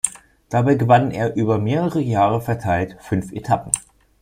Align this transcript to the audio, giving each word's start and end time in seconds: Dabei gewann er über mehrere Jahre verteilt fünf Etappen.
Dabei 0.49 0.73
gewann 0.73 1.11
er 1.11 1.35
über 1.35 1.59
mehrere 1.59 1.99
Jahre 2.01 2.41
verteilt 2.41 2.97
fünf 3.03 3.31
Etappen. 3.33 3.71